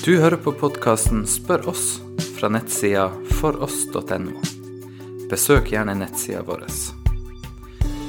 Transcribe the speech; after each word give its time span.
Du 0.00 0.14
hører 0.16 0.38
på 0.40 0.54
podkasten 0.56 1.26
Spør 1.28 1.66
oss 1.68 1.98
fra 2.38 2.48
nettsida 2.48 3.10
foross.no. 3.36 4.38
Besøk 5.28 5.68
gjerne 5.74 5.92
nettsida 6.00 6.40
vår. 6.46 6.62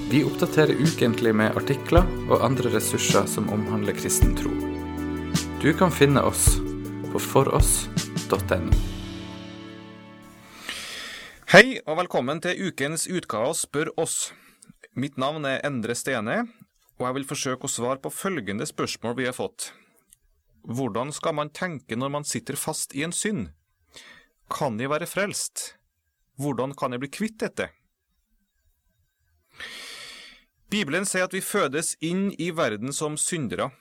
Vi 0.07 0.21
oppdaterer 0.23 0.79
ukentlig 0.79 1.33
med 1.35 1.59
artikler 1.59 2.07
og 2.29 2.45
andre 2.47 2.71
ressurser 2.77 3.27
som 3.27 3.51
omhandler 3.51 3.97
kristen 3.99 4.31
tro. 4.39 4.53
Du 5.59 5.67
kan 5.75 5.91
finne 5.91 6.23
oss 6.23 6.45
på 7.11 7.19
foross.no. 7.19 8.79
Hei 11.51 11.65
og 11.83 11.99
velkommen 11.99 12.39
til 12.39 12.71
ukens 12.71 13.09
utgave 13.11 13.51
av 13.51 13.59
Spør 13.59 13.91
oss. 13.99 14.31
Mitt 14.95 15.19
navn 15.19 15.43
er 15.43 15.59
Endre 15.67 15.99
Stene, 15.99 16.45
og 16.95 17.09
jeg 17.09 17.19
vil 17.19 17.29
forsøke 17.35 17.67
å 17.67 17.75
svare 17.75 17.99
på 17.99 18.15
følgende 18.15 18.63
spørsmål 18.63 19.19
vi 19.19 19.27
har 19.27 19.35
fått. 19.35 19.73
Hvordan 20.63 21.11
skal 21.13 21.35
man 21.35 21.49
tenke 21.49 21.97
når 21.97 22.09
man 22.13 22.25
sitter 22.27 22.55
fast 22.55 22.93
i 22.95 23.03
en 23.03 23.13
synd? 23.15 23.49
Kan 24.51 24.79
jeg 24.79 24.91
være 24.91 25.09
frelst? 25.09 25.75
Hvordan 26.37 26.75
kan 26.77 26.93
jeg 26.93 27.01
bli 27.01 27.11
kvitt 27.11 27.39
dette? 27.41 27.69
Bibelen 30.71 31.05
sier 31.05 31.27
at 31.27 31.33
vi 31.35 31.43
fødes 31.43 31.95
inn 31.99 32.29
i 32.39 32.51
verden 32.55 32.93
som 32.95 33.17
syndere. 33.19 33.71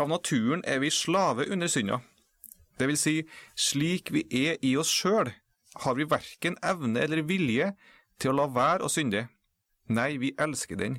Av 0.00 0.08
naturen 0.10 0.64
er 0.66 0.80
vi 0.82 0.90
slave 0.90 1.46
under 1.46 1.70
synda. 1.70 2.00
Det 2.78 2.88
vil 2.90 2.98
si, 2.98 3.14
slik 3.54 4.10
vi 4.10 4.24
er 4.34 4.58
i 4.66 4.74
oss 4.80 4.90
sjøl, 4.90 5.30
har 5.84 5.94
vi 5.94 6.08
verken 6.10 6.56
evne 6.66 7.04
eller 7.04 7.22
vilje 7.22 7.70
til 8.18 8.32
å 8.32 8.38
la 8.40 8.48
være 8.50 8.86
å 8.86 8.90
synde. 8.90 9.28
Nei, 9.86 10.16
vi 10.18 10.32
elsker 10.40 10.80
den. 10.80 10.98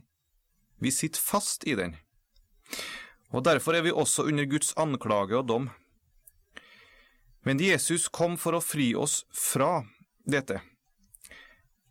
Vi 0.80 0.91
sitter 0.91 1.19
fast 1.19 1.67
i 1.67 1.75
den. 1.75 1.97
Og 3.35 3.44
Derfor 3.44 3.75
er 3.75 3.84
vi 3.84 3.91
også 3.91 4.23
under 4.30 4.48
Guds 4.48 4.71
anklage 4.80 5.36
og 5.36 5.50
dom. 5.50 5.67
Men 7.44 7.59
Jesus 7.59 8.08
kom 8.08 8.39
for 8.39 8.55
å 8.55 8.64
fri 8.64 8.94
oss 8.95 9.23
fra 9.36 9.83
dette. 10.23 10.61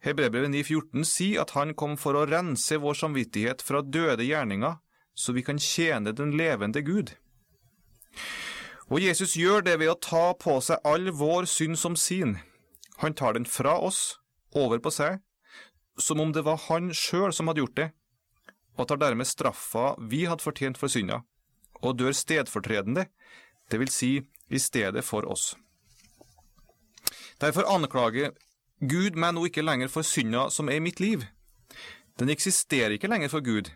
Hebreerbrevet 0.05 0.51
9,14 0.53 1.05
sier 1.09 1.43
at 1.45 1.53
han 1.57 1.75
kom 1.77 1.99
for 2.01 2.17
å 2.17 2.25
rense 2.29 2.77
vår 2.81 2.97
samvittighet 2.99 3.63
fra 3.65 3.81
døde 3.85 4.25
gjerninger, 4.27 4.81
så 5.15 5.33
vi 5.37 5.45
kan 5.47 5.61
tjene 5.61 6.13
den 6.17 6.35
levende 6.37 6.83
Gud. 6.85 7.15
Og 8.93 9.01
Jesus 9.01 9.37
gjør 9.39 9.65
det 9.65 9.79
ved 9.81 9.93
å 9.93 10.01
ta 10.01 10.25
på 10.37 10.59
seg 10.65 10.83
all 10.85 11.09
vår 11.15 11.49
synd 11.49 11.79
som 11.81 11.97
sin. 11.97 12.37
Han 13.01 13.17
tar 13.17 13.39
den 13.39 13.49
fra 13.49 13.79
oss, 13.81 14.19
over 14.55 14.81
på 14.83 14.93
seg, 14.93 15.23
som 15.99 16.21
om 16.21 16.35
det 16.35 16.45
var 16.47 16.61
han 16.69 16.93
sjøl 16.95 17.33
som 17.33 17.49
hadde 17.49 17.63
gjort 17.63 17.79
det, 17.79 17.89
og 18.77 18.89
tar 18.91 19.01
dermed 19.01 19.27
straffa 19.27 19.95
vi 20.11 20.25
hadde 20.29 20.45
fortjent 20.45 20.79
for 20.79 20.93
synda, 20.93 21.23
og 21.85 21.99
dør 22.01 22.15
stedfortredende, 22.17 23.07
det 23.71 23.81
vil 23.81 23.93
si 23.93 24.13
i 24.49 24.59
stedet 24.61 25.05
for 25.05 25.27
oss. 25.31 25.55
Derfor 27.41 27.69
anklager 27.69 28.35
Gud 28.81 29.17
meg 29.17 29.35
nå 29.35 29.47
ikke 29.49 29.65
lenger 29.65 29.91
for 29.93 30.07
synda 30.07 30.49
som 30.53 30.69
er 30.69 30.81
i 30.81 30.85
mitt 30.85 31.01
liv. 31.01 31.25
Den 32.19 32.31
eksisterer 32.31 32.95
ikke 32.95 33.11
lenger 33.11 33.33
for 33.33 33.45
Gud. 33.45 33.71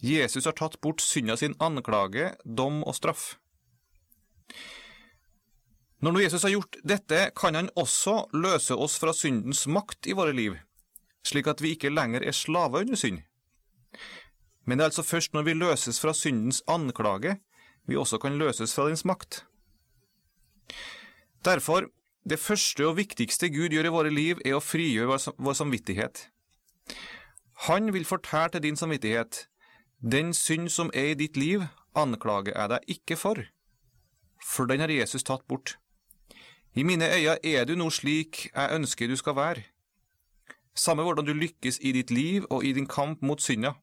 Jesus 0.00 0.46
har 0.48 0.56
tatt 0.56 0.80
bort 0.80 1.02
synda 1.04 1.36
sin 1.36 1.54
anklage, 1.60 2.32
dom 2.44 2.80
og 2.82 2.96
straff. 2.96 3.34
Når 6.00 6.14
nå 6.14 6.22
Jesus 6.22 6.46
har 6.46 6.54
gjort 6.54 6.78
dette, 6.88 7.18
kan 7.36 7.54
han 7.58 7.68
også 7.76 8.30
løse 8.32 8.74
oss 8.74 8.96
fra 8.98 9.12
syndens 9.12 9.66
makt 9.68 10.08
i 10.08 10.16
våre 10.16 10.32
liv, 10.32 10.56
slik 11.26 11.50
at 11.52 11.60
vi 11.60 11.74
ikke 11.76 11.92
lenger 11.92 12.24
er 12.24 12.36
slaver 12.36 12.86
under 12.86 12.96
synd. 12.96 13.20
Men 14.70 14.78
det 14.78 14.84
er 14.84 14.92
altså 14.92 15.02
først 15.02 15.32
når 15.34 15.42
vi 15.48 15.52
løses 15.58 15.96
fra 15.98 16.12
syndens 16.14 16.60
anklage, 16.70 17.40
vi 17.90 17.96
også 17.98 18.20
kan 18.22 18.36
løses 18.38 18.74
fra 18.74 18.84
dens 18.86 19.02
makt. 19.04 19.40
Derfor, 21.44 21.88
det 22.30 22.38
første 22.38 22.86
og 22.86 22.96
viktigste 22.96 23.50
Gud 23.50 23.74
gjør 23.74 23.88
i 23.88 23.92
våre 23.96 24.12
liv, 24.14 24.38
er 24.46 24.54
å 24.54 24.62
frigjøre 24.62 25.18
vår 25.42 25.58
samvittighet. 25.58 26.28
Han 27.66 27.90
vil 27.90 28.06
fortelle 28.06 28.54
til 28.54 28.62
din 28.68 28.78
samvittighet, 28.78 29.48
den 29.98 30.30
synd 30.38 30.70
som 30.70 30.94
er 30.94 31.16
i 31.16 31.18
ditt 31.18 31.34
liv, 31.36 31.66
anklager 31.98 32.54
jeg 32.54 32.70
deg 32.76 32.94
ikke 32.94 33.18
for, 33.18 33.42
for 34.38 34.70
den 34.70 34.86
har 34.86 34.94
Jesus 34.94 35.26
tatt 35.26 35.42
bort. 35.50 35.80
I 36.78 36.86
mine 36.86 37.10
øyne 37.10 37.40
er 37.42 37.66
du 37.66 37.74
nå 37.74 37.90
slik 37.90 38.46
jeg 38.54 38.78
ønsker 38.78 39.10
du 39.10 39.18
skal 39.18 39.34
være. 39.34 39.66
Samme 40.78 41.02
hvordan 41.02 41.26
du 41.26 41.34
lykkes 41.34 41.82
i 41.82 41.90
ditt 41.92 42.14
liv 42.14 42.46
og 42.50 42.62
i 42.62 42.70
din 42.72 42.86
kamp 42.86 43.26
mot 43.26 43.42
synda. 43.42 43.74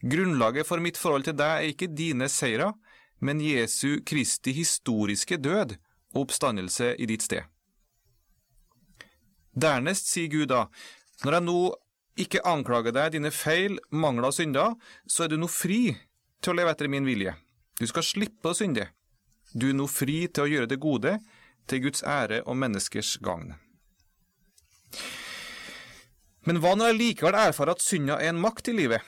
Grunnlaget 0.00 0.66
for 0.66 0.80
mitt 0.80 0.96
forhold 0.96 1.26
til 1.28 1.36
deg 1.36 1.60
er 1.60 1.72
ikke 1.72 1.90
dine 1.92 2.28
seire, 2.32 2.72
men 3.20 3.40
Jesu 3.44 4.00
Kristi 4.06 4.54
historiske 4.56 5.36
død 5.36 5.76
og 6.14 6.22
oppstandelse 6.24 6.94
i 6.96 7.08
ditt 7.10 7.26
sted. 7.26 7.44
Dernest 9.52 10.08
sier 10.08 10.30
Gud 10.32 10.48
da, 10.48 10.64
når 11.24 11.36
jeg 11.36 11.44
nå 11.44 11.60
ikke 12.20 12.44
anklager 12.48 12.94
deg 12.96 13.12
dine 13.16 13.32
feil, 13.34 13.76
mangler 13.92 14.30
og 14.30 14.36
synder, 14.36 14.76
så 15.06 15.24
er 15.24 15.32
du 15.32 15.36
nå 15.40 15.50
fri 15.52 15.92
til 16.40 16.52
å 16.52 16.56
leve 16.56 16.72
etter 16.72 16.88
min 16.88 17.06
vilje. 17.08 17.34
Du 17.80 17.86
skal 17.88 18.06
slippe 18.06 18.50
å 18.50 18.56
synde. 18.56 18.88
Du 19.52 19.68
er 19.70 19.76
nå 19.76 19.88
fri 19.90 20.24
til 20.28 20.46
å 20.46 20.50
gjøre 20.50 20.70
det 20.70 20.80
gode, 20.80 21.18
til 21.68 21.84
Guds 21.84 22.02
ære 22.06 22.42
og 22.48 22.56
menneskers 22.58 23.18
gagn. 23.22 23.54
Men 26.48 26.60
hva 26.62 26.72
når 26.74 26.92
jeg 26.92 27.00
likevel 27.00 27.36
erfarer 27.36 27.76
at 27.76 27.84
synda 27.84 28.16
er 28.18 28.32
en 28.32 28.40
makt 28.40 28.72
i 28.72 28.76
livet? 28.76 29.04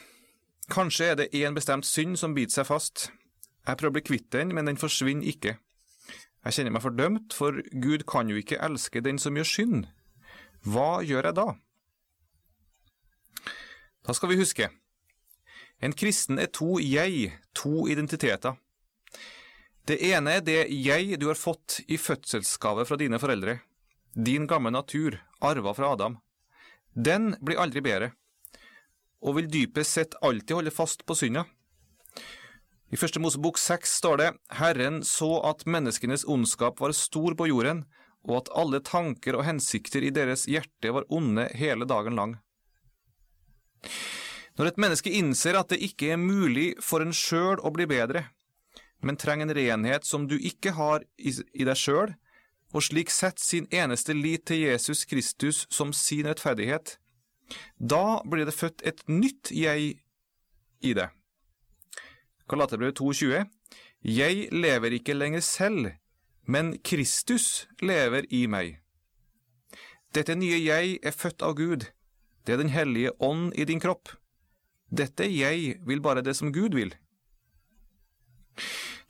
Kanskje 0.71 1.05
er 1.11 1.15
det 1.19 1.33
én 1.35 1.55
bestemt 1.55 1.85
synd 1.85 2.15
som 2.19 2.35
biter 2.35 2.61
seg 2.61 2.69
fast. 2.69 3.09
Jeg 3.67 3.79
prøver 3.79 3.91
å 3.91 3.95
bli 3.97 4.05
kvitt 4.07 4.29
den, 4.31 4.53
men 4.55 4.67
den 4.67 4.79
forsvinner 4.79 5.27
ikke. 5.27 5.57
Jeg 6.43 6.55
kjenner 6.55 6.75
meg 6.75 6.83
fordømt, 6.83 7.35
for 7.35 7.59
Gud 7.83 8.05
kan 8.07 8.31
jo 8.31 8.39
ikke 8.39 8.59
elske 8.63 9.03
den 9.03 9.19
som 9.19 9.35
gjør 9.35 9.47
synd. 9.47 9.85
Hva 10.63 11.03
gjør 11.03 11.29
jeg 11.29 11.37
da? 11.39 11.47
Da 14.03 14.15
skal 14.15 14.31
vi 14.31 14.39
huske, 14.39 14.67
en 15.83 15.95
kristen 15.95 16.39
er 16.39 16.51
to 16.51 16.77
jeg, 16.79 17.31
to 17.55 17.87
identiteter. 17.91 18.55
Det 19.87 19.99
ene 20.11 20.37
er 20.37 20.43
det 20.43 20.59
jeg 20.71 21.19
du 21.19 21.27
har 21.27 21.39
fått 21.39 21.81
i 21.91 21.99
fødselsgave 21.99 22.85
fra 22.87 22.99
dine 22.99 23.19
foreldre, 23.19 23.59
din 24.15 24.47
gamle 24.47 24.71
natur, 24.71 25.19
arva 25.43 25.73
fra 25.75 25.91
Adam. 25.95 26.19
Den 26.95 27.33
blir 27.43 27.59
aldri 27.59 27.83
bedre 27.83 28.13
og 29.23 29.37
vil 29.37 29.49
dypest 29.51 29.97
sett 29.97 30.17
alltid 30.21 30.57
holde 30.59 30.73
fast 30.75 31.05
på 31.07 31.15
synda. 31.17 31.45
I 32.93 32.99
Første 32.99 33.21
Mosebok 33.23 33.57
seks 33.57 33.95
står 33.97 34.19
det 34.19 34.29
Herren 34.59 35.01
så 35.07 35.39
at 35.49 35.65
menneskenes 35.65 36.27
ondskap 36.29 36.83
var 36.83 36.93
stor 36.93 37.33
på 37.39 37.47
jorden, 37.49 37.85
og 38.27 38.43
at 38.43 38.51
alle 38.55 38.79
tanker 38.85 39.35
og 39.39 39.47
hensikter 39.47 40.05
i 40.05 40.11
deres 40.13 40.45
hjerte 40.47 40.93
var 40.93 41.07
onde 41.09 41.47
hele 41.57 41.87
dagen 41.89 42.19
lang. 42.19 42.35
Når 44.59 44.69
et 44.69 44.79
menneske 44.79 45.11
innser 45.11 45.57
at 45.57 45.73
det 45.73 45.81
ikke 45.81 46.13
er 46.13 46.21
mulig 46.21 46.73
for 46.85 47.01
en 47.01 47.15
sjøl 47.15 47.57
å 47.65 47.73
bli 47.73 47.87
bedre, 47.89 48.27
men 49.03 49.17
trenger 49.19 49.49
en 49.49 49.57
renhet 49.57 50.05
som 50.05 50.27
du 50.29 50.37
ikke 50.37 50.75
har 50.77 51.03
i, 51.17 51.33
deg 51.33 51.75
sjøl, 51.79 52.13
og 52.73 52.85
slik 52.85 53.11
setter 53.13 53.43
sin 53.43 53.67
eneste 53.73 54.13
lit 54.13 54.45
til 54.49 54.63
Jesus 54.63 55.03
Kristus 55.09 55.65
som 55.73 55.91
sin 55.97 56.29
rettferdighet, 56.29 56.99
da 57.79 58.21
blir 58.29 58.45
det 58.45 58.55
født 58.55 58.81
et 58.85 59.03
nytt 59.09 59.51
jeg 59.51 59.97
i 60.81 60.93
det. 60.93 61.09
Galaterbrevet 62.49 62.99
2,20 62.99 63.45
Jeg 64.03 64.47
lever 64.51 64.97
ikke 64.97 65.13
lenger 65.13 65.39
selv, 65.39 65.91
men 66.45 66.77
Kristus 66.83 67.67
lever 67.81 68.25
i 68.29 68.45
meg. 68.47 68.79
Dette 70.15 70.35
nye 70.35 70.59
jeg 70.59 70.99
er 71.03 71.11
født 71.11 71.41
av 71.41 71.55
Gud, 71.55 71.87
det 72.45 72.53
er 72.53 72.57
Den 72.57 72.69
hellige 72.69 73.21
ånd 73.21 73.53
i 73.55 73.63
din 73.63 73.79
kropp. 73.79 74.09
Dette 74.91 75.23
jeg 75.23 75.79
vil 75.87 76.01
bare 76.01 76.21
det 76.21 76.35
som 76.35 76.53
Gud 76.53 76.75
vil. 76.75 76.93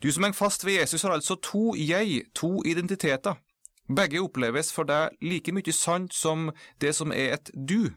Du 0.02 0.12
som 0.12 0.22
henger 0.22 0.36
fast 0.36 0.64
ved 0.64 0.78
Jesus, 0.78 1.02
har 1.02 1.10
altså 1.10 1.34
to 1.34 1.74
jeg, 1.74 2.22
to 2.34 2.62
identiteter. 2.64 3.34
Begge 3.96 4.20
oppleves 4.20 4.72
for 4.72 4.88
deg 4.88 5.12
like 5.20 5.52
mye 5.52 5.72
sant 5.72 6.14
som 6.14 6.52
det 6.80 6.94
som 6.94 7.12
er 7.12 7.34
et 7.36 7.50
du. 7.68 7.90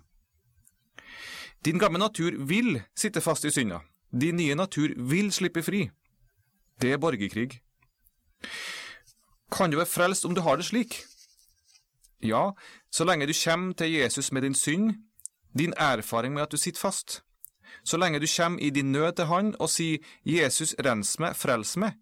Din 1.66 1.80
gamle 1.80 2.00
natur 2.00 2.38
vil 2.48 2.82
sitte 2.96 3.22
fast 3.22 3.46
i 3.46 3.52
synda. 3.52 3.82
Din 4.12 4.38
nye 4.38 4.56
natur 4.56 4.94
vil 5.10 5.32
slippe 5.32 5.64
fri. 5.64 5.90
Det 6.82 6.92
er 6.94 7.02
borgerkrig. 7.02 7.60
Kan 9.52 9.72
du 9.72 9.78
være 9.78 9.90
frelst 9.90 10.26
om 10.26 10.36
du 10.36 10.42
har 10.42 10.58
det 10.58 10.66
slik? 10.66 11.04
Ja, 12.24 12.52
så 12.90 13.06
lenge 13.06 13.28
du 13.28 13.34
kommer 13.44 13.74
til 13.74 13.92
Jesus 13.92 14.32
med 14.32 14.42
din 14.42 14.56
synd, 14.56 14.94
din 15.58 15.74
erfaring 15.78 16.34
med 16.34 16.44
at 16.44 16.52
du 16.52 16.58
sitter 16.58 16.80
fast. 16.80 17.22
Så 17.84 17.98
lenge 17.98 18.20
du 18.20 18.28
kommer 18.38 18.60
i 18.60 18.70
din 18.70 18.92
nød 18.92 19.16
til 19.16 19.26
Han 19.26 19.56
og 19.60 19.70
sier 19.70 19.98
Jesus, 20.26 20.76
rens 20.80 21.20
meg, 21.20 21.36
frels 21.36 21.78
meg, 21.78 21.94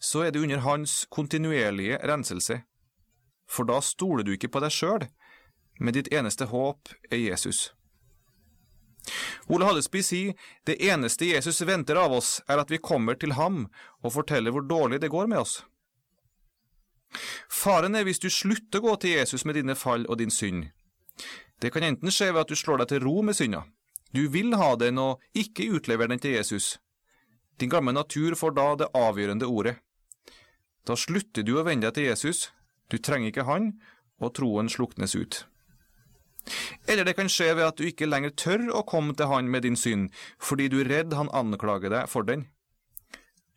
så 0.00 0.22
er 0.22 0.30
du 0.30 0.42
under 0.42 0.58
Hans 0.58 1.06
kontinuerlige 1.10 1.98
renselse. 2.08 2.62
For 3.48 3.64
da 3.64 3.80
stoler 3.80 4.24
du 4.24 4.32
ikke 4.32 4.48
på 4.48 4.60
deg 4.60 4.72
sjøl, 4.72 5.06
men 5.80 5.94
ditt 5.94 6.12
eneste 6.12 6.46
håp 6.46 6.88
er 7.10 7.16
Jesus. 7.16 7.74
Ole 9.48 9.66
Hallesby 9.68 10.02
sier 10.04 10.50
det 10.68 10.78
eneste 10.84 11.28
Jesus 11.30 11.60
venter 11.66 11.98
av 12.00 12.12
oss, 12.12 12.38
er 12.48 12.62
at 12.62 12.70
vi 12.70 12.78
kommer 12.78 13.18
til 13.18 13.34
ham 13.38 13.66
og 14.02 14.14
forteller 14.14 14.54
hvor 14.54 14.66
dårlig 14.66 15.00
det 15.02 15.12
går 15.12 15.30
med 15.30 15.42
oss. 15.42 15.60
Faren 17.50 17.96
er 17.98 18.06
hvis 18.06 18.22
du 18.22 18.30
slutter 18.30 18.78
å 18.78 18.90
gå 18.90 18.96
til 19.02 19.16
Jesus 19.18 19.44
med 19.44 19.58
dine 19.58 19.74
fall 19.74 20.06
og 20.06 20.20
din 20.20 20.30
synd. 20.30 20.68
Det 21.60 21.72
kan 21.74 21.84
enten 21.84 22.12
skje 22.14 22.30
ved 22.30 22.44
at 22.44 22.52
du 22.52 22.56
slår 22.56 22.82
deg 22.82 22.92
til 22.92 23.02
ro 23.04 23.20
med 23.26 23.36
synda. 23.36 23.64
Du 24.14 24.26
vil 24.28 24.54
ha 24.58 24.72
den 24.78 24.98
og 24.98 25.20
ikke 25.36 25.68
utlevere 25.76 26.10
den 26.14 26.22
til 26.22 26.38
Jesus. 26.38 26.78
Din 27.60 27.70
gamle 27.70 27.92
natur 27.92 28.34
får 28.34 28.56
da 28.56 28.68
det 28.80 28.92
avgjørende 28.96 29.46
ordet. 29.46 29.76
Da 30.86 30.96
slutter 30.96 31.44
du 31.44 31.58
å 31.58 31.66
vende 31.66 31.90
deg 31.90 31.98
til 31.98 32.08
Jesus, 32.08 32.48
du 32.88 32.98
trenger 32.98 33.30
ikke 33.30 33.46
han, 33.46 33.74
og 34.20 34.34
troen 34.34 34.70
sluknes 34.72 35.14
ut. 35.14 35.44
Eller 36.88 37.04
det 37.04 37.16
kan 37.18 37.28
skje 37.30 37.52
ved 37.54 37.66
at 37.66 37.78
du 37.78 37.86
ikke 37.88 38.08
lenger 38.08 38.32
tør 38.36 38.70
å 38.74 38.86
komme 38.88 39.14
til 39.16 39.30
han 39.30 39.50
med 39.50 39.66
din 39.66 39.76
synd, 39.78 40.08
fordi 40.40 40.68
du 40.72 40.80
er 40.82 40.90
redd 40.90 41.14
han 41.18 41.32
anklager 41.36 41.92
deg 41.92 42.10
for 42.10 42.26
den. 42.26 42.48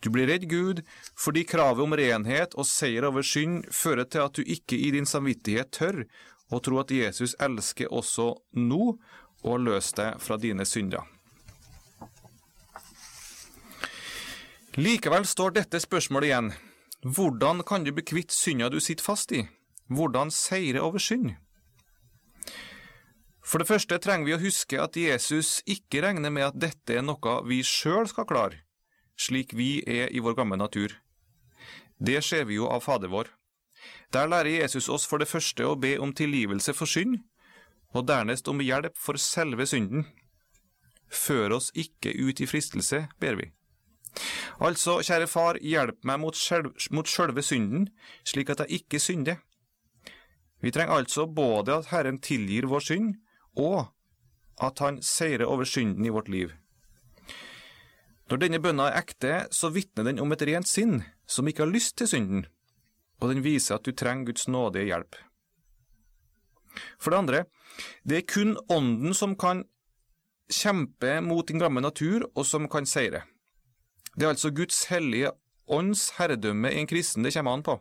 Du 0.04 0.10
blir 0.12 0.28
redd 0.28 0.50
Gud 0.52 0.82
fordi 1.16 1.46
kravet 1.48 1.86
om 1.86 1.96
renhet 1.96 2.58
og 2.60 2.68
seier 2.68 3.08
over 3.08 3.24
synd 3.24 3.70
fører 3.72 4.04
til 4.04 4.26
at 4.26 4.36
du 4.36 4.44
ikke 4.44 4.76
i 4.76 4.92
din 4.92 5.08
samvittighet 5.08 5.72
tør 5.72 6.04
å 6.52 6.60
tro 6.60 6.82
at 6.82 6.92
Jesus 6.92 7.38
elsker 7.40 7.88
også 7.88 8.34
nå 8.60 8.98
og 9.44 9.64
løser 9.64 10.00
deg 10.02 10.22
fra 10.24 10.38
dine 10.40 10.68
synder. 10.68 11.08
Likevel 14.74 15.26
står 15.30 15.56
dette 15.60 15.80
spørsmålet 15.80 16.32
igjen. 16.32 16.52
Hvordan 17.04 17.62
kan 17.68 17.84
du 17.86 17.92
bli 17.94 18.04
kvitt 18.04 18.34
synda 18.34 18.72
du 18.74 18.80
sitter 18.82 19.06
fast 19.06 19.32
i? 19.32 19.44
Hvordan 19.92 20.32
seire 20.34 20.82
over 20.82 21.00
synd? 21.04 21.36
For 23.44 23.60
det 23.60 23.68
første 23.68 24.00
trenger 24.00 24.26
vi 24.26 24.36
å 24.38 24.42
huske 24.42 24.80
at 24.80 24.96
Jesus 24.98 25.58
ikke 25.70 26.02
regner 26.06 26.32
med 26.32 26.48
at 26.48 26.60
dette 26.60 26.96
er 26.96 27.04
noe 27.04 27.36
vi 27.48 27.60
sjøl 27.68 28.08
skal 28.08 28.28
klare, 28.30 28.62
slik 29.20 29.52
vi 29.58 29.84
er 29.84 30.14
i 30.16 30.24
vår 30.24 30.38
gamle 30.40 30.58
natur. 30.58 30.96
Det 32.00 32.22
ser 32.24 32.48
vi 32.48 32.58
jo 32.58 32.70
av 32.72 32.86
Fader 32.88 33.12
vår. 33.12 33.28
Der 34.16 34.30
lærer 34.32 34.64
Jesus 34.64 34.88
oss 34.90 35.06
for 35.10 35.20
det 35.20 35.28
første 35.28 35.68
å 35.68 35.76
be 35.76 35.98
om 36.00 36.14
tilgivelse 36.16 36.74
for 36.78 36.90
synd, 36.90 37.20
og 37.94 38.08
dernest 38.08 38.48
om 38.48 38.64
hjelp 38.64 38.96
for 38.98 39.20
selve 39.20 39.68
synden. 39.70 40.08
Før 41.14 41.60
oss 41.60 41.70
ikke 41.78 42.16
ut 42.16 42.42
i 42.42 42.48
fristelse, 42.50 43.04
ber 43.20 43.38
vi. 43.38 43.52
Altså, 44.62 45.00
kjære 45.02 45.28
far, 45.28 45.60
hjelp 45.62 46.00
meg 46.08 46.22
mot, 46.22 46.38
mot 46.94 47.10
sjølve 47.10 47.44
synden, 47.46 47.90
slik 48.26 48.54
at 48.54 48.64
jeg 48.64 48.84
ikke 48.84 49.02
synder. 49.02 49.42
Vi 50.64 50.72
trenger 50.72 51.02
altså 51.02 51.26
både 51.28 51.82
at 51.82 51.90
Herren 51.92 52.22
tilgir 52.24 52.70
vår 52.72 52.86
synd, 52.88 53.16
og 53.56 53.90
at 54.62 54.80
Han 54.80 55.02
seirer 55.02 55.46
over 55.50 55.66
synden 55.66 56.06
i 56.06 56.14
vårt 56.14 56.30
liv. 56.30 56.54
Når 58.30 58.40
denne 58.40 58.60
bønna 58.62 58.88
er 58.90 59.02
ekte, 59.02 59.34
så 59.52 59.70
vitner 59.74 60.08
den 60.08 60.22
om 60.22 60.32
et 60.32 60.46
rent 60.48 60.70
sinn 60.70 61.02
som 61.28 61.48
ikke 61.48 61.66
har 61.66 61.74
lyst 61.74 61.98
til 61.98 62.08
synden, 62.08 62.46
og 63.20 63.34
den 63.34 63.44
viser 63.44 63.76
at 63.76 63.86
du 63.86 63.92
trenger 63.92 64.32
Guds 64.32 64.48
nådige 64.48 64.88
hjelp. 64.90 65.18
For 66.98 67.12
det 67.12 67.20
andre, 67.20 67.44
det 68.08 68.18
er 68.18 68.30
kun 68.30 68.56
Ånden 68.72 69.14
som 69.14 69.36
kan 69.38 69.66
kjempe 70.50 71.20
mot 71.22 71.48
din 71.48 71.62
gamle 71.62 71.82
natur, 71.82 72.26
og 72.36 72.46
som 72.46 72.70
kan 72.70 72.86
seire. 72.90 73.24
Det 74.16 74.26
er 74.26 74.34
altså 74.34 74.54
Guds 74.54 74.86
hellige 74.92 75.32
ånds 75.68 76.12
herredømme 76.18 76.72
en 76.74 76.88
kristen 76.88 77.24
det 77.24 77.34
kommer 77.34 77.54
an 77.54 77.66
på. 77.66 77.78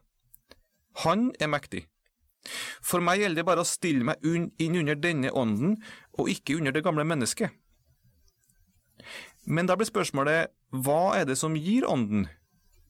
Han 1.05 1.33
er 1.41 1.49
mektig. 1.49 1.87
For 2.83 3.05
meg 3.05 3.23
gjelder 3.23 3.43
det 3.43 3.47
bare 3.47 3.63
å 3.63 3.69
stille 3.69 4.07
meg 4.07 4.23
inn 4.27 4.79
under 4.81 4.99
denne 4.99 5.31
ånden, 5.31 5.77
og 6.19 6.31
ikke 6.33 6.59
under 6.59 6.75
det 6.75 6.85
gamle 6.85 7.07
mennesket. 7.07 7.55
Men 9.47 9.67
da 9.67 9.77
blir 9.79 9.89
spørsmålet, 9.89 10.53
hva 10.71 11.17
er 11.19 11.27
det 11.29 11.39
som 11.39 11.57
gir 11.59 11.87
ånden, 11.89 12.29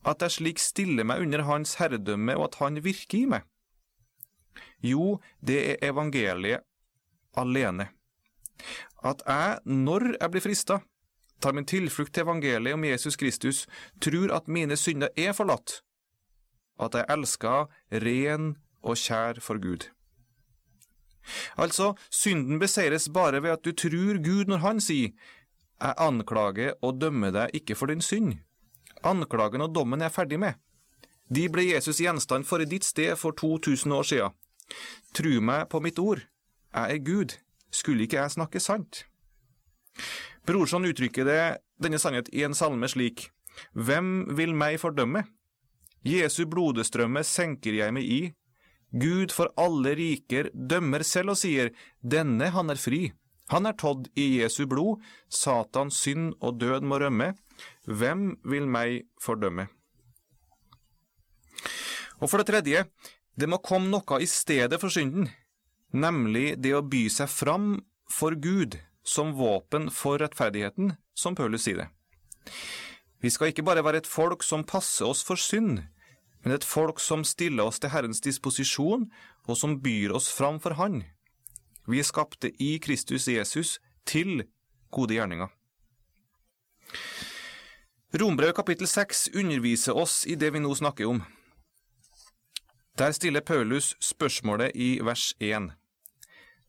at 0.08 0.22
jeg 0.24 0.36
slik 0.36 0.60
stiller 0.60 1.06
meg 1.06 1.22
under 1.24 1.44
hans 1.46 1.76
herredømme, 1.80 2.36
og 2.38 2.50
at 2.50 2.60
han 2.60 2.80
virker 2.84 3.20
i 3.20 3.26
meg? 3.36 3.48
Jo, 4.82 5.20
det 5.40 5.60
er 5.70 5.84
evangeliet 5.92 6.66
alene. 7.38 7.92
At 9.02 9.22
jeg, 9.26 9.60
når 9.64 10.16
jeg 10.18 10.32
blir 10.32 10.44
frista, 10.44 10.80
tar 11.42 11.54
min 11.56 11.66
tilflukt 11.66 12.14
til 12.14 12.26
evangeliet 12.26 12.76
om 12.76 12.84
Jesus 12.86 13.16
Kristus, 13.18 13.64
tror 14.02 14.34
at 14.34 14.48
mine 14.48 14.76
synder 14.78 15.10
er 15.16 15.34
forlatt, 15.34 15.80
at 16.78 16.94
jeg 16.98 17.08
elsker 17.10 17.70
ren 18.04 18.54
og 18.82 18.98
kjær 18.98 19.40
for 19.40 19.60
Gud. 19.62 19.88
Altså, 21.56 21.92
synden 22.10 22.58
beseires 22.58 23.08
bare 23.08 23.42
ved 23.42 23.56
at 23.56 23.64
du 23.64 23.72
tror 23.72 24.18
Gud 24.24 24.50
når 24.50 24.58
Han 24.58 24.80
sier, 24.80 25.12
Jeg 25.82 25.94
anklager 25.98 26.74
og 26.82 27.00
dømmer 27.00 27.30
deg 27.30 27.50
ikke 27.54 27.74
for 27.74 27.86
din 27.86 28.00
synd. 28.00 28.36
Anklagen 29.02 29.60
og 29.60 29.74
dommen 29.74 30.00
er 30.00 30.04
jeg 30.04 30.14
ferdig 30.14 30.38
med. 30.38 30.54
De 31.34 31.48
ble 31.48 31.64
Jesus 31.72 31.98
gjenstand 31.98 32.46
for 32.46 32.62
i 32.62 32.68
ditt 32.68 32.84
sted 32.84 33.16
for 33.16 33.34
2000 33.34 33.92
år 33.92 34.02
siden. 34.02 34.30
Tru 35.14 35.40
meg 35.40 35.68
på 35.68 35.80
mitt 35.82 35.98
ord, 35.98 36.22
jeg 36.72 36.94
er 36.94 37.04
Gud, 37.04 37.34
skulle 37.70 38.06
ikke 38.06 38.20
jeg 38.20 38.30
snakke 38.30 38.60
sant? 38.60 39.04
Brorson 40.46 40.86
uttrykker 40.86 41.26
det, 41.26 41.42
denne 41.82 41.98
sannhet 41.98 42.30
i 42.32 42.44
en 42.46 42.54
salme 42.54 42.88
slik, 42.88 43.30
Hvem 43.74 44.36
vil 44.36 44.54
meg 44.56 44.78
fordømme? 44.80 45.26
Jesu 46.06 46.46
blodestrømme 46.50 47.22
senker 47.24 47.76
jeg 47.76 47.94
meg 47.94 48.06
i. 48.06 48.20
Gud 48.92 49.32
for 49.32 49.52
alle 49.56 49.94
riker 49.96 50.50
dømmer 50.52 51.04
selv 51.06 51.34
og 51.34 51.40
sier, 51.40 51.72
Denne 52.00 52.50
han 52.52 52.72
er 52.72 52.80
fri. 52.80 53.06
Han 53.52 53.68
er 53.68 53.76
tådd 53.76 54.08
i 54.16 54.40
Jesu 54.40 54.64
blod, 54.68 55.00
Satans 55.28 55.98
synd 56.04 56.34
og 56.40 56.60
død 56.60 56.84
må 56.88 57.00
rømme. 57.02 57.32
Hvem 57.88 58.36
vil 58.48 58.68
meg 58.68 59.02
fordømme? 59.20 59.66
Og 62.22 62.30
for 62.30 62.38
det 62.38 62.48
tredje, 62.52 62.84
det 63.36 63.48
må 63.50 63.58
komme 63.64 63.90
noe 63.90 64.20
i 64.22 64.28
stedet 64.30 64.78
for 64.80 64.92
synden, 64.92 65.26
nemlig 65.92 66.54
det 66.62 66.74
å 66.76 66.84
by 66.86 67.06
seg 67.10 67.30
fram 67.32 67.74
for 68.12 68.36
Gud 68.38 68.78
som 69.02 69.32
våpen 69.34 69.88
for 69.90 70.20
rettferdigheten, 70.22 70.94
som 71.18 71.34
Paulus 71.34 71.66
sier 71.66 71.82
det. 71.82 71.88
Vi 73.22 73.30
skal 73.30 73.50
ikke 73.50 73.64
bare 73.66 73.82
være 73.84 74.02
et 74.02 74.10
folk 74.10 74.42
som 74.46 74.64
passer 74.66 75.08
oss 75.08 75.22
for 75.26 75.38
synd, 75.38 75.82
men 76.42 76.54
et 76.56 76.66
folk 76.66 77.00
som 77.00 77.24
stiller 77.24 77.64
oss 77.64 77.80
til 77.82 77.92
Herrens 77.92 78.22
disposisjon, 78.24 79.08
og 79.46 79.58
som 79.58 79.80
byr 79.82 80.14
oss 80.16 80.30
fram 80.32 80.60
for 80.60 80.74
Han. 80.78 81.02
Vi 81.86 81.98
er 81.98 82.06
skapte 82.06 82.52
i 82.62 82.78
Kristus 82.78 83.28
Jesus 83.28 83.78
til 84.06 84.44
gode 84.90 85.14
gjerninger. 85.14 85.50
Rombrevet 88.20 88.54
kapittel 88.54 88.86
6 88.86 89.30
underviser 89.34 89.96
oss 89.96 90.26
i 90.26 90.36
det 90.36 90.52
vi 90.52 90.60
nå 90.60 90.74
snakker 90.74 91.08
om. 91.08 91.22
Der 92.98 93.14
stiller 93.16 93.40
Paulus 93.40 93.94
spørsmålet 94.04 94.76
i 94.76 94.98
vers 95.00 95.32
1. 95.40 95.70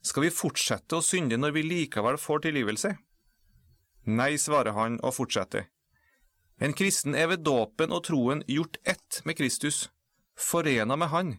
Skal 0.03 0.24
vi 0.24 0.32
fortsette 0.32 0.96
å 0.96 1.03
synde 1.03 1.38
når 1.38 1.58
vi 1.58 1.65
likevel 1.68 2.18
får 2.18 2.46
tilgivelse? 2.46 2.94
Nei, 4.08 4.36
svarer 4.39 4.75
han 4.75 4.98
og 5.03 5.15
fortsetter. 5.15 5.68
En 6.62 6.74
kristen 6.74 7.15
er 7.15 7.27
ved 7.31 7.43
dåpen 7.45 7.91
og 7.91 8.05
troen 8.07 8.43
gjort 8.48 8.77
ett 8.83 9.22
med 9.25 9.38
Kristus, 9.38 9.89
forena 10.36 10.95
med 10.95 11.10
Han. 11.10 11.38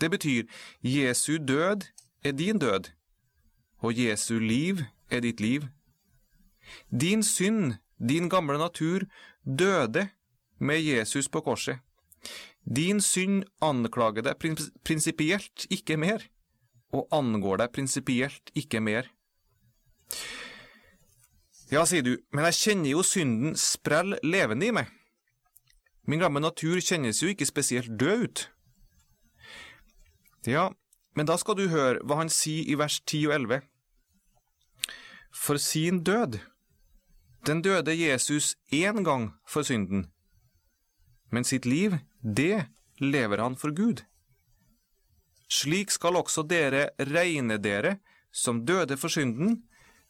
Det 0.00 0.10
betyr 0.10 0.46
Jesu 0.80 1.38
død 1.38 1.88
er 2.24 2.32
din 2.32 2.58
død, 2.58 2.90
og 3.78 3.98
Jesu 3.98 4.38
liv 4.38 4.84
er 5.10 5.20
ditt 5.20 5.40
liv. 5.40 5.66
Din 6.90 7.22
synd, 7.22 7.74
din 7.98 8.28
gamle 8.28 8.58
natur, 8.58 9.06
døde 9.44 10.08
med 10.58 10.80
Jesus 10.80 11.28
på 11.28 11.40
korset. 11.40 11.78
Din 12.64 13.00
synd 13.00 13.44
anklager 13.62 14.22
deg 14.22 14.58
prinsipielt 14.84 15.66
ikke 15.70 15.96
mer, 15.96 16.22
og 16.92 17.08
angår 17.12 17.62
deg 17.62 17.72
prinsipielt 17.72 18.52
ikke 18.54 18.80
mer. 18.80 19.08
Ja, 21.68 21.84
sier 21.84 22.04
du, 22.04 22.14
men 22.32 22.46
jeg 22.48 22.56
kjenner 22.56 22.94
jo 22.94 23.02
synden 23.04 23.56
sprell 23.60 24.16
levende 24.24 24.70
i 24.70 24.72
meg. 24.72 24.88
Min 26.08 26.22
gamle 26.22 26.40
natur 26.40 26.80
kjennes 26.80 27.20
jo 27.20 27.28
ikke 27.28 27.48
spesielt 27.48 27.92
død 28.00 28.22
ut. 28.24 28.44
Ja, 30.48 30.70
men 31.12 31.28
da 31.28 31.36
skal 31.36 31.58
du 31.58 31.66
høre 31.68 32.00
hva 32.08 32.22
han 32.22 32.32
sier 32.32 32.64
i 32.64 32.78
vers 32.80 33.02
10 33.04 33.26
og 33.28 33.34
11. 33.36 33.60
For 35.36 35.60
sin 35.60 36.00
død, 36.08 36.38
den 37.44 37.60
døde 37.62 37.92
Jesus 37.92 38.54
én 38.72 39.04
gang 39.04 39.28
for 39.46 39.62
synden, 39.62 40.08
men 41.30 41.44
sitt 41.44 41.68
liv 41.68 41.98
det 42.24 42.64
lever 42.98 43.44
han 43.44 43.56
for 43.60 43.76
Gud. 43.76 44.06
Slik 45.52 45.92
skal 45.92 46.16
også 46.16 46.46
dere 46.48 46.90
regne 46.96 47.60
dere 47.60 47.98
som 48.32 48.64
døde 48.64 48.96
for 48.96 49.12
synden, 49.12 49.67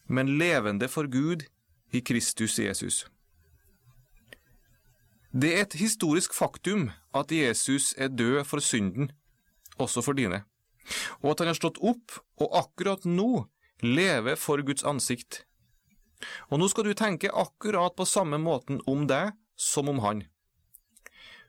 men 0.08 0.38
levende 0.38 0.88
for 0.88 1.06
Gud 1.06 1.44
i 1.92 2.00
Kristus 2.00 2.58
Jesus. 2.58 3.06
Det 5.32 5.52
er 5.54 5.66
et 5.66 5.76
historisk 5.76 6.34
faktum 6.34 6.88
at 7.14 7.32
Jesus 7.32 7.94
er 7.98 8.08
død 8.08 8.44
for 8.44 8.64
synden, 8.64 9.12
også 9.78 10.02
for 10.02 10.16
dine, 10.16 10.42
og 11.20 11.30
at 11.30 11.44
han 11.44 11.52
har 11.52 11.58
stått 11.58 11.80
opp 11.84 12.16
og 12.40 12.56
akkurat 12.64 13.04
nå 13.04 13.44
lever 13.84 14.40
for 14.40 14.64
Guds 14.64 14.84
ansikt. 14.84 15.44
Og 16.50 16.58
nå 16.58 16.68
skal 16.72 16.88
du 16.88 16.96
tenke 16.98 17.30
akkurat 17.30 17.94
på 17.94 18.08
samme 18.08 18.40
måten 18.42 18.80
om 18.90 19.06
deg 19.06 19.36
som 19.54 19.88
om 19.92 20.00
han. 20.02 20.24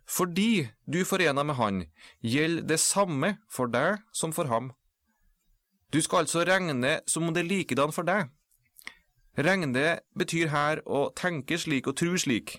Fordi 0.10 0.68
du 0.90 1.04
forener 1.06 1.46
med 1.46 1.56
Han, 1.56 1.84
gjelder 2.22 2.66
det 2.66 2.80
samme 2.82 3.38
for 3.50 3.70
deg 3.70 4.02
som 4.12 4.34
for 4.34 4.50
ham. 4.50 4.72
Du 5.94 6.02
skal 6.02 6.26
altså 6.26 6.42
regne 6.46 7.00
som 7.08 7.28
om 7.28 7.34
det 7.34 7.44
er 7.44 7.50
likedan 7.50 7.94
for 7.94 8.06
deg. 8.06 8.30
Regne 9.40 10.00
betyr 10.20 10.50
her 10.52 10.82
å 10.84 11.10
tenke 11.16 11.58
slik 11.58 11.88
og 11.88 11.96
tro 12.02 12.18
slik. 12.20 12.58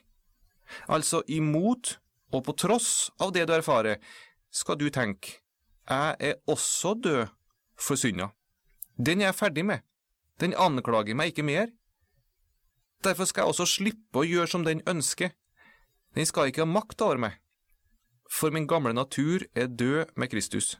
Altså 0.88 1.20
imot 1.28 1.98
og 2.32 2.44
på 2.46 2.54
tross 2.56 3.10
av 3.20 3.34
det 3.34 3.44
du 3.48 3.52
erfarer, 3.56 3.98
skal 4.50 4.78
du 4.78 4.88
tenke, 4.90 5.40
jeg 5.90 6.16
er 6.20 6.38
også 6.46 6.94
død 6.94 7.26
for 7.78 7.98
synda. 7.98 8.30
Den 8.96 9.20
er 9.20 9.30
jeg 9.30 9.38
ferdig 9.38 9.64
med. 9.66 9.82
Den 10.40 10.54
anklager 10.54 11.14
meg 11.14 11.32
ikke 11.32 11.44
mer. 11.46 11.70
Derfor 13.04 13.24
skal 13.24 13.42
jeg 13.42 13.54
også 13.54 13.66
slippe 13.66 14.22
å 14.22 14.26
gjøre 14.26 14.50
som 14.50 14.64
den 14.64 14.82
ønsker. 14.88 15.32
Den 16.14 16.26
skal 16.26 16.50
ikke 16.50 16.64
ha 16.64 16.70
makt 16.70 17.02
over 17.02 17.20
meg, 17.22 17.36
for 18.30 18.50
min 18.50 18.66
gamle 18.66 18.92
natur 18.94 19.44
er 19.54 19.70
død 19.70 20.16
med 20.16 20.30
Kristus. 20.30 20.78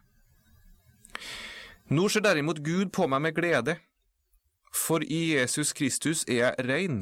Nå 1.91 2.09
ser 2.09 2.23
derimot 2.23 2.63
Gud 2.65 2.91
på 2.95 3.07
meg 3.11 3.23
med 3.23 3.35
glede, 3.35 3.77
for 4.71 5.03
i 5.03 5.35
Jesus 5.35 5.73
Kristus 5.77 6.25
er 6.29 6.43
jeg 6.43 6.67
rein 6.69 7.01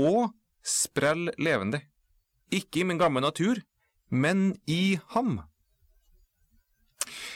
og 0.00 0.32
sprell 0.64 1.28
levende, 1.38 1.82
ikke 2.52 2.80
i 2.80 2.86
min 2.88 3.00
gamle 3.00 3.20
natur, 3.20 3.60
men 4.08 4.54
i 4.66 4.98
ham. 5.12 5.40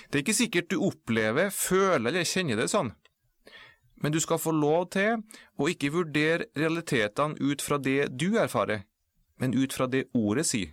Det 0.08 0.18
er 0.18 0.24
ikke 0.24 0.36
sikkert 0.36 0.70
du 0.70 0.80
opplever, 0.86 1.50
føler 1.50 2.12
eller 2.12 2.28
kjenner 2.28 2.60
det 2.60 2.70
sånn, 2.72 2.92
men 4.00 4.12
du 4.12 4.20
skal 4.20 4.40
få 4.40 4.52
lov 4.54 4.90
til 4.94 5.22
å 5.56 5.68
ikke 5.72 5.92
vurdere 5.92 6.48
realitetene 6.56 7.36
ut 7.40 7.64
fra 7.64 7.78
det 7.82 8.12
du 8.16 8.36
erfarer, 8.40 8.84
men 9.40 9.56
ut 9.56 9.72
fra 9.72 9.88
det 9.90 10.06
ordet 10.16 10.46
sier. 10.48 10.72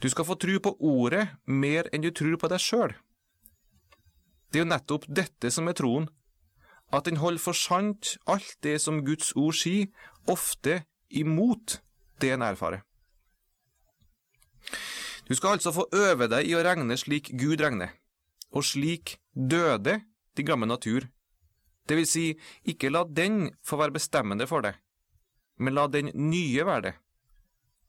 Du 0.00 0.08
skal 0.10 0.26
få 0.26 0.36
tro 0.40 0.58
på 0.60 0.74
ordet 0.80 1.28
mer 1.46 1.88
enn 1.92 2.02
du 2.04 2.10
tror 2.10 2.36
på 2.40 2.50
deg 2.50 2.62
sjøl. 2.62 2.94
Det 4.50 4.60
er 4.60 4.64
jo 4.64 4.70
nettopp 4.70 5.06
dette 5.08 5.50
som 5.50 5.68
er 5.70 5.76
troen, 5.78 6.08
at 6.92 7.06
den 7.08 7.20
holder 7.22 7.42
for 7.42 7.56
sant 7.56 8.16
alt 8.26 8.56
det 8.62 8.80
som 8.82 9.04
Guds 9.06 9.32
ord 9.36 9.56
sier, 9.58 9.88
ofte 10.26 10.82
imot 11.10 11.80
det 12.20 12.34
en 12.34 12.42
erfarer. 12.42 12.82
Du 15.28 15.34
skal 15.34 15.56
altså 15.56 15.72
få 15.72 15.86
øve 15.92 16.28
deg 16.28 16.48
i 16.48 16.54
å 16.56 16.62
regne 16.64 16.96
slik 17.00 17.32
Gud 17.40 17.62
regner, 17.64 17.94
og 18.52 18.66
slik 18.66 19.16
døde 19.32 20.02
din 20.36 20.46
gamle 20.46 20.68
natur. 20.68 21.08
Det 21.88 21.96
vil 21.96 22.08
si, 22.08 22.26
ikke 22.64 22.92
la 22.92 23.04
den 23.04 23.50
få 23.64 23.78
være 23.80 23.96
bestemmende 23.96 24.46
for 24.48 24.64
deg, 24.64 24.76
men 25.60 25.76
la 25.76 25.86
den 25.88 26.10
nye 26.14 26.64
være 26.66 26.84
det, 26.88 26.94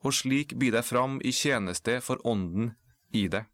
og 0.03 0.15
slik 0.15 0.55
by 0.59 0.71
deg 0.75 0.87
fram 0.87 1.19
i 1.23 1.31
tjeneste 1.35 1.99
for 2.03 2.23
Ånden 2.27 2.73
i 3.15 3.27
deg. 3.31 3.47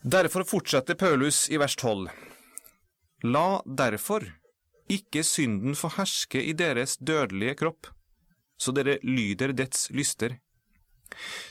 Derfor 0.00 0.46
fortsetter 0.48 0.96
Paulus 0.96 1.44
i 1.52 1.58
vers 1.60 1.76
12. 1.76 2.08
La 3.22 3.60
derfor 3.66 4.24
ikke 4.90 5.22
synden 5.26 5.76
få 5.76 5.90
herske 5.98 6.40
i 6.40 6.54
deres 6.56 6.96
dødelige 6.96 7.58
kropp, 7.60 7.90
så 8.56 8.72
dere 8.72 8.98
lyder 9.04 9.52
dets 9.52 9.90
lyster. 9.92 10.38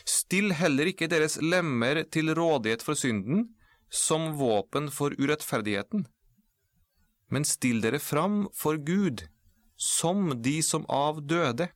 Still 0.08 0.54
heller 0.56 0.90
ikke 0.90 1.08
deres 1.10 1.38
lemmer 1.42 2.02
til 2.10 2.32
rådighet 2.34 2.82
for 2.82 2.98
synden, 2.98 3.52
som 3.90 4.32
våpen 4.38 4.88
for 4.90 5.14
urettferdigheten, 5.18 6.06
men 7.30 7.46
still 7.46 7.80
dere 7.82 7.98
fram 8.02 8.48
for 8.54 8.78
Gud, 8.78 9.26
som 9.76 10.42
de 10.42 10.60
som 10.62 10.86
av 10.90 11.22
døde 11.26 11.68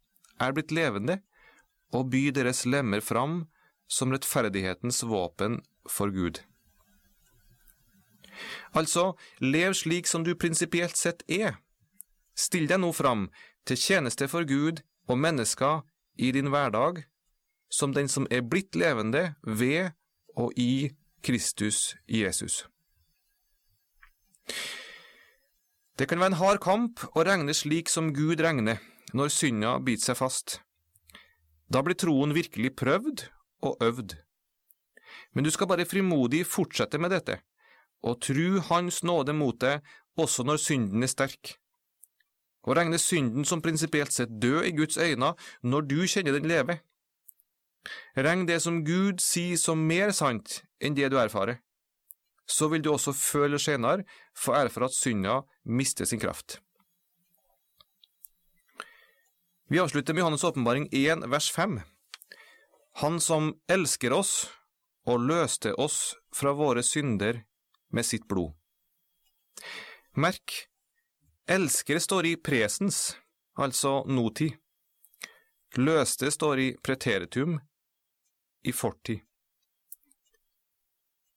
er 0.42 0.54
blitt 0.54 0.74
levende, 0.74 1.20
og 1.94 2.10
by 2.10 2.28
deres 2.34 2.64
lemmer 2.66 3.02
fram 3.02 3.44
som 3.90 4.10
rettferdighetens 4.14 5.02
våpen 5.06 5.60
for 5.90 6.10
Gud. 6.10 6.40
Altså, 8.72 9.12
lev 9.40 9.74
slik 9.74 10.06
som 10.10 10.24
du 10.24 10.34
prinsipielt 10.34 10.96
sett 10.96 11.22
er. 11.28 11.58
Still 12.34 12.66
deg 12.70 12.80
nå 12.82 12.92
fram 12.92 13.28
til 13.66 13.78
tjeneste 13.78 14.28
for 14.28 14.46
Gud 14.48 14.82
og 15.08 15.20
mennesker 15.20 15.82
i 16.18 16.30
din 16.34 16.50
hverdag, 16.50 17.04
som 17.70 17.94
den 17.94 18.08
som 18.08 18.26
er 18.30 18.44
blitt 18.46 18.76
levende 18.78 19.34
ved 19.42 19.94
og 20.36 20.52
i 20.58 20.92
Kristus 21.24 21.96
Jesus. 22.08 22.66
Det 25.98 26.08
kan 26.10 26.18
være 26.18 26.34
en 26.34 26.40
hard 26.40 26.60
kamp 26.62 27.04
å 27.14 27.22
regne 27.22 27.54
slik 27.54 27.88
som 27.90 28.12
Gud 28.14 28.42
regner, 28.42 28.80
når 29.14 29.30
synda 29.30 29.76
biter 29.78 30.10
seg 30.10 30.18
fast. 30.18 30.58
Da 31.70 31.82
blir 31.86 31.96
troen 31.98 32.34
virkelig 32.34 32.74
prøvd 32.76 33.28
og 33.64 33.82
øvd. 33.82 34.16
Men 35.34 35.46
du 35.46 35.50
skal 35.54 35.70
bare 35.70 35.86
frimodig 35.86 36.42
fortsette 36.46 36.98
med 36.98 37.14
dette, 37.14 37.38
og 38.04 38.20
tru 38.24 38.60
Hans 38.68 39.02
nåde 39.06 39.34
mot 39.36 39.56
deg 39.60 39.84
også 40.20 40.44
når 40.46 40.60
synden 40.62 41.02
er 41.02 41.10
sterk. 41.10 41.56
Og 42.64 42.76
regne 42.78 43.00
synden 43.00 43.44
som 43.48 43.62
prinsipielt 43.64 44.12
sett 44.14 44.32
død 44.40 44.68
i 44.68 44.74
Guds 44.76 44.96
øyne 45.00 45.34
når 45.62 45.88
du 45.88 46.00
kjenner 46.08 46.36
den 46.36 46.48
leve. 46.48 46.78
Regn 48.16 48.46
det 48.48 48.60
som 48.64 48.82
Gud 48.84 49.20
sier 49.20 49.60
som 49.60 49.82
mer 49.88 50.14
sant 50.16 50.62
enn 50.80 50.96
det 50.96 51.10
du 51.12 51.18
erfarer. 51.20 51.60
Så 52.48 52.68
vil 52.72 52.84
du 52.84 52.90
også 52.92 53.12
før 53.16 53.48
eller 53.48 53.60
senere 53.60 54.04
få 54.36 54.54
erfare 54.56 54.88
at 54.88 54.96
synda 54.96 55.40
mister 55.64 56.08
sin 56.08 56.20
kraft. 56.20 56.60
Vi 59.68 59.80
avslutter 59.80 60.14
med 60.14 60.22
Johannes' 60.22 60.44
åpenbaring 60.44 60.88
1, 60.92 61.24
vers 61.32 61.50
5. 61.52 61.80
Han 63.00 63.16
som 63.20 63.54
elsker 63.68 64.12
oss 64.12 64.50
og 65.08 65.24
løste 65.24 65.72
oss 65.80 66.14
fra 66.32 66.52
våre 66.56 66.84
synder 66.84 67.42
med 67.94 68.06
sitt 68.06 68.26
blod. 68.28 68.52
Merk, 70.14 70.66
elsker 71.46 71.98
står 72.02 72.26
i 72.26 72.34
presens, 72.36 73.16
altså 73.58 74.02
notid. 74.06 74.58
Løste 75.78 76.30
står 76.30 76.60
i 76.62 76.68
preteritum, 76.82 77.58
i 78.62 78.72
fortid. 78.72 79.24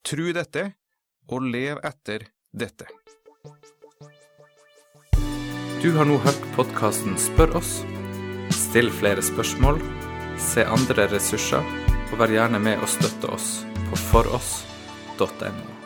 Tru 0.05 0.29
dette, 0.33 0.69
og 1.27 1.43
lev 1.43 1.81
etter 1.83 2.29
dette. 2.53 2.87
Du 5.81 5.91
har 5.97 6.07
nå 6.09 6.17
hørt 6.23 6.45
podkasten 6.55 7.17
Spør 7.21 7.57
oss. 7.59 7.79
Still 8.55 8.89
flere 8.93 9.21
spørsmål, 9.25 9.81
se 10.41 10.65
andre 10.65 11.09
ressurser, 11.11 11.65
og 12.11 12.19
vær 12.21 12.33
gjerne 12.33 12.61
med 12.61 12.81
å 12.81 12.89
støtte 12.89 13.29
oss 13.33 13.49
på 13.89 14.05
foross.no. 14.09 15.76